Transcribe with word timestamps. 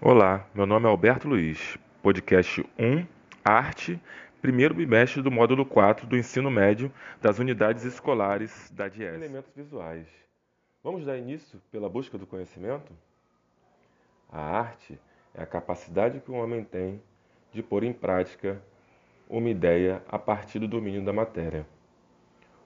Olá, 0.00 0.46
meu 0.54 0.64
nome 0.64 0.86
é 0.86 0.88
Alberto 0.88 1.26
Luiz, 1.26 1.76
podcast 2.00 2.64
1, 2.78 3.04
Arte, 3.44 4.00
primeiro 4.40 4.72
bimestre 4.72 5.20
do 5.20 5.28
módulo 5.28 5.66
4 5.66 6.06
do 6.06 6.16
ensino 6.16 6.48
médio 6.52 6.92
das 7.20 7.40
unidades 7.40 7.84
escolares 7.84 8.70
da 8.70 8.86
DIES. 8.86 9.14
Elementos 9.14 9.52
visuais. 9.56 10.06
Vamos 10.84 11.04
dar 11.04 11.18
início 11.18 11.60
pela 11.72 11.88
busca 11.88 12.16
do 12.16 12.28
conhecimento? 12.28 12.92
A 14.30 14.40
arte 14.40 15.00
é 15.34 15.42
a 15.42 15.46
capacidade 15.46 16.20
que 16.20 16.30
o 16.30 16.34
homem 16.34 16.62
tem 16.62 17.02
de 17.52 17.60
pôr 17.60 17.82
em 17.82 17.92
prática 17.92 18.62
uma 19.28 19.50
ideia 19.50 20.00
a 20.08 20.16
partir 20.16 20.60
do 20.60 20.68
domínio 20.68 21.04
da 21.04 21.12
matéria. 21.12 21.66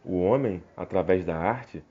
O 0.05 0.21
homem, 0.21 0.62
através 0.77 1.25
da 1.25 1.39
arte, 1.39 1.83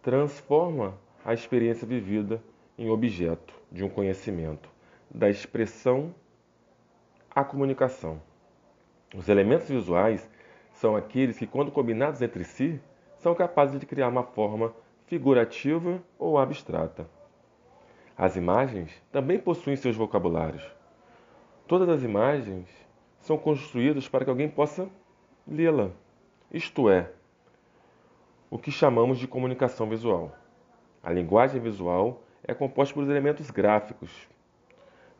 transforma 0.00 0.98
a 1.22 1.34
experiência 1.34 1.86
vivida 1.86 2.42
em 2.78 2.88
objeto 2.88 3.52
de 3.70 3.84
um 3.84 3.90
conhecimento 3.90 4.77
da 5.10 5.28
expressão 5.28 6.14
à 7.34 7.44
comunicação. 7.44 8.20
Os 9.14 9.28
elementos 9.28 9.68
visuais 9.68 10.28
são 10.72 10.94
aqueles 10.94 11.38
que, 11.38 11.46
quando 11.46 11.72
combinados 11.72 12.22
entre 12.22 12.44
si, 12.44 12.80
são 13.16 13.34
capazes 13.34 13.80
de 13.80 13.86
criar 13.86 14.08
uma 14.08 14.22
forma 14.22 14.72
figurativa 15.06 16.02
ou 16.18 16.38
abstrata. 16.38 17.08
As 18.16 18.36
imagens 18.36 18.92
também 19.10 19.38
possuem 19.38 19.76
seus 19.76 19.96
vocabulários. 19.96 20.64
Todas 21.66 21.88
as 21.88 22.02
imagens 22.02 22.68
são 23.20 23.38
construídas 23.38 24.08
para 24.08 24.24
que 24.24 24.30
alguém 24.30 24.48
possa 24.48 24.88
lê-la, 25.46 25.90
isto 26.52 26.90
é, 26.90 27.10
o 28.50 28.58
que 28.58 28.70
chamamos 28.70 29.18
de 29.18 29.26
comunicação 29.26 29.88
visual. 29.88 30.34
A 31.02 31.12
linguagem 31.12 31.60
visual 31.60 32.22
é 32.42 32.54
composta 32.54 32.94
por 32.94 33.04
elementos 33.04 33.50
gráficos, 33.50 34.28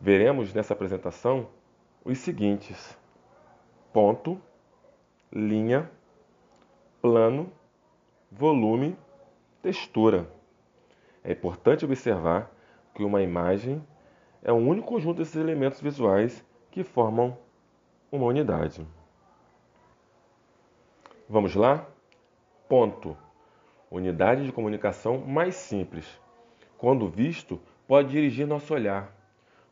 Veremos 0.01 0.55
nessa 0.55 0.75
apresentação 0.75 1.49
os 2.05 2.19
seguintes: 2.19 2.97
ponto, 3.93 4.41
linha, 5.33 5.91
plano, 7.03 7.51
volume, 8.31 8.97
textura. 9.61 10.31
É 11.25 11.33
importante 11.33 11.85
observar 11.85 12.49
que 12.95 13.03
uma 13.03 13.23
imagem 13.23 13.85
é 14.41 14.53
um 14.53 14.69
único 14.69 14.87
conjunto 14.87 15.19
desses 15.19 15.35
elementos 15.35 15.81
visuais 15.81 16.45
que 16.71 16.85
formam 16.85 17.37
uma 18.11 18.27
unidade. 18.27 18.87
Vamos 21.29 21.57
lá? 21.57 21.87
Ponto. 22.69 23.17
Unidade 23.91 24.45
de 24.45 24.53
comunicação 24.53 25.19
mais 25.19 25.57
simples. 25.57 26.07
Quando 26.77 27.09
visto, 27.09 27.61
pode 27.87 28.11
dirigir 28.11 28.47
nosso 28.47 28.73
olhar 28.73 29.18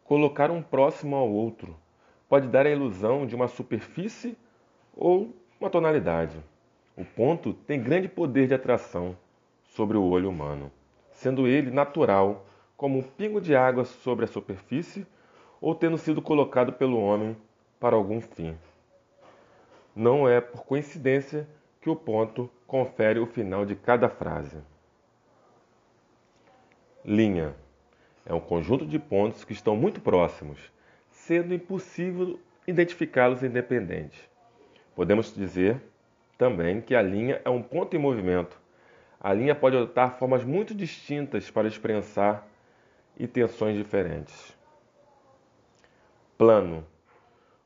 Colocar 0.06 0.52
um 0.52 0.62
próximo 0.62 1.16
ao 1.16 1.28
outro 1.28 1.76
pode 2.28 2.46
dar 2.46 2.64
a 2.64 2.70
ilusão 2.70 3.26
de 3.26 3.34
uma 3.34 3.48
superfície 3.48 4.38
ou 4.96 5.34
uma 5.60 5.68
tonalidade. 5.68 6.38
O 6.96 7.04
ponto 7.04 7.52
tem 7.52 7.82
grande 7.82 8.08
poder 8.08 8.46
de 8.46 8.54
atração 8.54 9.16
sobre 9.64 9.96
o 9.96 10.04
olho 10.04 10.30
humano, 10.30 10.70
sendo 11.10 11.48
ele 11.48 11.72
natural, 11.72 12.46
como 12.76 13.00
um 13.00 13.02
pingo 13.02 13.40
de 13.40 13.56
água 13.56 13.84
sobre 13.84 14.26
a 14.26 14.28
superfície 14.28 15.04
ou 15.60 15.74
tendo 15.74 15.98
sido 15.98 16.22
colocado 16.22 16.72
pelo 16.72 17.00
homem 17.00 17.36
para 17.80 17.96
algum 17.96 18.20
fim. 18.20 18.56
Não 19.94 20.28
é 20.28 20.40
por 20.40 20.64
coincidência 20.64 21.48
que 21.80 21.90
o 21.90 21.96
ponto 21.96 22.48
confere 22.64 23.18
o 23.18 23.26
final 23.26 23.64
de 23.64 23.74
cada 23.74 24.08
frase. 24.08 24.58
Linha 27.04 27.56
é 28.26 28.34
um 28.34 28.40
conjunto 28.40 28.84
de 28.84 28.98
pontos 28.98 29.44
que 29.44 29.52
estão 29.52 29.76
muito 29.76 30.00
próximos, 30.00 30.58
sendo 31.08 31.54
impossível 31.54 32.38
identificá-los 32.66 33.44
independentes. 33.44 34.18
Podemos 34.96 35.32
dizer 35.32 35.80
também 36.36 36.80
que 36.80 36.94
a 36.94 37.00
linha 37.00 37.40
é 37.44 37.48
um 37.48 37.62
ponto 37.62 37.94
em 37.94 38.00
movimento. 38.00 38.60
A 39.20 39.32
linha 39.32 39.54
pode 39.54 39.76
adotar 39.76 40.18
formas 40.18 40.42
muito 40.42 40.74
distintas 40.74 41.50
para 41.50 41.68
expressar 41.68 42.46
intenções 43.18 43.76
diferentes. 43.76 44.56
Plano, 46.36 46.84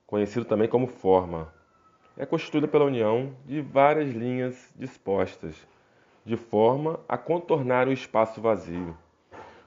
conhecido 0.07 0.45
também 0.45 0.69
como 0.69 0.87
forma, 0.87 1.53
é 2.17 2.27
constituída 2.27 2.69
pela 2.69 2.85
união 2.85 3.35
de 3.47 3.63
várias 3.63 4.13
linhas 4.13 4.73
dispostas, 4.77 5.57
de 6.25 6.37
forma 6.37 7.01
a 7.09 7.17
contornar 7.17 7.89
o 7.89 7.93
espaço 7.93 8.41
vazio 8.43 8.97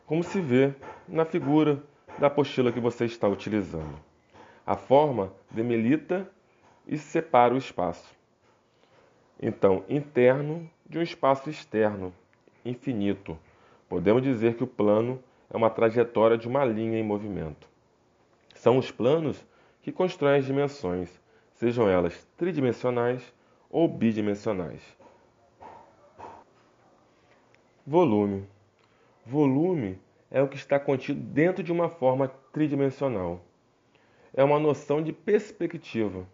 como 0.06 0.24
se 0.24 0.40
vê 0.42 0.74
na 1.08 1.26
figura 1.26 1.82
da 2.20 2.28
apostila 2.28 2.72
que 2.72 2.80
você 2.80 3.06
está 3.06 3.28
utilizando. 3.28 4.00
A 4.66 4.76
forma 4.76 5.34
demelita 5.50 6.30
e 6.88 6.98
separa 6.98 7.54
o 7.54 7.58
espaço. 7.58 8.14
Então, 9.42 9.84
interno 9.90 10.70
de 10.88 11.00
um 11.00 11.02
espaço 11.02 11.50
externo, 11.50 12.14
infinito. 12.64 13.38
Podemos 13.90 14.22
dizer 14.22 14.56
que 14.56 14.64
o 14.64 14.68
plano 14.68 15.22
é 15.50 15.58
uma 15.58 15.70
trajetória 15.70 16.38
de 16.38 16.48
uma 16.48 16.64
linha 16.64 16.98
em 16.98 17.04
movimento. 17.04 17.68
São 18.56 18.78
os 18.78 18.92
planos 18.92 19.46
que 19.82 19.92
constroem 19.92 20.40
as 20.40 20.46
dimensões, 20.46 21.10
sejam 21.56 21.90
elas 21.90 22.26
tridimensionais 22.38 23.34
ou 23.70 23.88
bidimensionais. 23.88 24.82
Volume. 27.86 28.53
Volume 29.26 30.00
é 30.30 30.42
o 30.42 30.48
que 30.48 30.58
está 30.58 30.78
contido 30.78 31.20
dentro 31.20 31.64
de 31.64 31.72
uma 31.72 31.88
forma 31.88 32.28
tridimensional. 32.52 33.42
É 34.34 34.44
uma 34.44 34.60
noção 34.60 35.02
de 35.02 35.14
perspectiva 35.14 36.28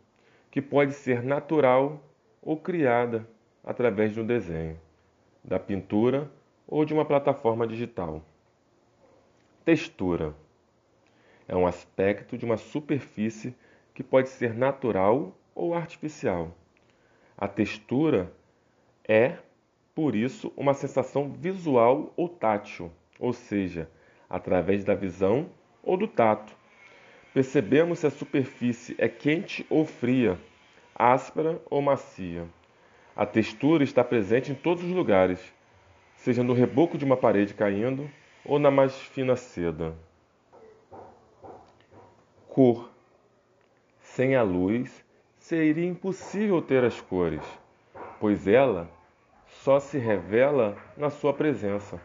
que 0.50 0.61
pode 0.61 0.94
ser 0.94 1.22
natural 1.22 2.01
ou 2.41 2.57
criada 2.57 3.28
através 3.63 4.13
de 4.13 4.19
um 4.19 4.25
desenho, 4.25 4.79
da 5.44 5.59
pintura 5.59 6.31
ou 6.67 6.83
de 6.83 6.94
uma 6.94 7.05
plataforma 7.05 7.67
digital. 7.67 8.23
Textura 9.63 10.33
é 11.47 11.55
um 11.55 11.67
aspecto 11.67 12.38
de 12.38 12.45
uma 12.45 12.57
superfície 12.57 13.55
que 13.94 14.03
pode 14.03 14.29
ser 14.29 14.53
natural 14.55 15.38
ou 15.53 15.75
artificial. 15.75 16.55
A 17.38 17.47
textura 17.47 18.31
é 19.07 19.38
por 19.99 20.15
isso, 20.15 20.49
uma 20.55 20.73
sensação 20.73 21.29
visual 21.29 22.13
ou 22.15 22.29
tátil, 22.29 22.89
ou 23.19 23.33
seja, 23.33 23.91
através 24.29 24.85
da 24.85 24.95
visão 24.95 25.49
ou 25.83 25.97
do 25.97 26.07
tato. 26.07 26.55
Percebemos 27.33 27.99
se 27.99 28.07
a 28.07 28.09
superfície 28.09 28.95
é 28.97 29.09
quente 29.09 29.65
ou 29.69 29.83
fria, 29.83 30.39
áspera 30.95 31.61
ou 31.69 31.81
macia. 31.81 32.47
A 33.13 33.25
textura 33.25 33.83
está 33.83 34.01
presente 34.01 34.53
em 34.53 34.55
todos 34.55 34.85
os 34.85 34.91
lugares, 34.91 35.53
seja 36.16 36.43
no 36.43 36.53
reboco 36.53 36.97
de 36.97 37.03
uma 37.03 37.17
parede 37.17 37.53
caindo 37.53 38.09
ou 38.45 38.57
na 38.57 38.71
mais 38.71 38.95
fina 38.95 39.35
seda. 39.35 39.93
Cor. 42.47 42.89
Sem 43.99 44.33
a 44.33 44.43
luz, 44.43 45.03
seria 45.37 45.85
impossível 45.85 46.61
ter 46.61 46.85
as 46.85 47.01
cores, 47.01 47.43
pois 48.17 48.47
ela 48.47 48.89
só 49.64 49.80
se 49.80 49.97
revela 49.97 50.78
na 50.96 51.09
sua 51.09 51.34
presença. 51.34 52.00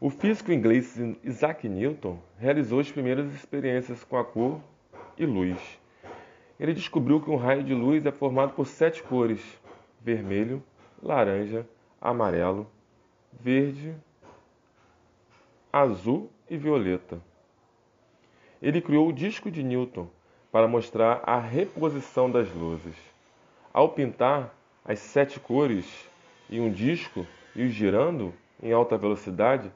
O 0.00 0.08
físico 0.08 0.52
inglês 0.52 0.96
Isaac 1.24 1.68
Newton 1.68 2.18
realizou 2.38 2.78
as 2.78 2.90
primeiras 2.90 3.32
experiências 3.34 4.04
com 4.04 4.16
a 4.16 4.24
cor 4.24 4.60
e 5.16 5.26
luz. 5.26 5.58
Ele 6.58 6.72
descobriu 6.72 7.20
que 7.20 7.30
um 7.30 7.36
raio 7.36 7.64
de 7.64 7.74
luz 7.74 8.06
é 8.06 8.12
formado 8.12 8.52
por 8.52 8.66
sete 8.66 9.02
cores: 9.02 9.40
vermelho, 10.00 10.62
laranja, 11.02 11.66
amarelo, 12.00 12.70
verde, 13.32 13.96
azul 15.72 16.30
e 16.48 16.56
violeta. 16.56 17.20
Ele 18.62 18.80
criou 18.80 19.08
o 19.08 19.12
disco 19.12 19.50
de 19.50 19.64
Newton 19.64 20.08
para 20.52 20.68
mostrar 20.68 21.20
a 21.24 21.38
reposição 21.38 22.30
das 22.30 22.48
luzes. 22.54 22.94
Ao 23.72 23.88
pintar 23.88 24.54
as 24.84 25.00
sete 25.00 25.38
cores, 25.40 26.08
e 26.48 26.60
um 26.60 26.70
disco 26.70 27.26
e 27.54 27.68
girando 27.68 28.34
em 28.62 28.72
alta 28.72 28.96
velocidade, 28.96 29.70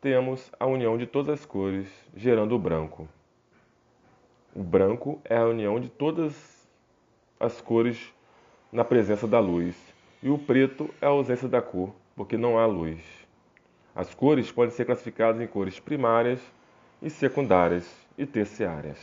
temos 0.00 0.50
a 0.58 0.66
união 0.66 0.98
de 0.98 1.06
todas 1.06 1.40
as 1.40 1.46
cores, 1.46 1.88
gerando 2.14 2.54
o 2.54 2.58
branco. 2.58 3.08
O 4.54 4.62
branco 4.62 5.20
é 5.24 5.36
a 5.36 5.46
união 5.46 5.80
de 5.80 5.88
todas 5.88 6.68
as 7.38 7.60
cores 7.60 8.12
na 8.70 8.84
presença 8.84 9.26
da 9.26 9.40
luz, 9.40 9.76
e 10.22 10.28
o 10.28 10.38
preto 10.38 10.92
é 11.00 11.06
a 11.06 11.10
ausência 11.10 11.48
da 11.48 11.62
cor, 11.62 11.94
porque 12.14 12.36
não 12.36 12.58
há 12.58 12.66
luz. 12.66 13.00
As 13.94 14.14
cores 14.14 14.50
podem 14.50 14.74
ser 14.74 14.84
classificadas 14.84 15.40
em 15.40 15.46
cores 15.46 15.78
primárias 15.78 16.40
e 17.00 17.10
secundárias 17.10 17.88
e 18.16 18.24
terciárias. 18.24 18.98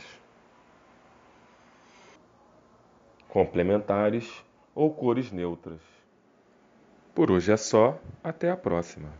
Complementares 3.28 4.44
ou 4.74 4.92
cores 4.92 5.30
neutras. 5.30 5.99
Por 7.20 7.30
hoje 7.30 7.52
é 7.52 7.56
só, 7.58 8.00
até 8.24 8.50
a 8.50 8.56
próxima. 8.56 9.10